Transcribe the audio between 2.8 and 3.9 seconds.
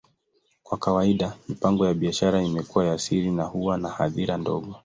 ya siri na huwa na